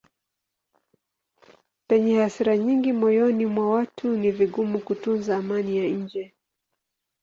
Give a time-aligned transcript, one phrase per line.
[1.87, 6.23] Penye hasira nyingi moyoni mwa watu ni vigumu kutunza amani ya nje.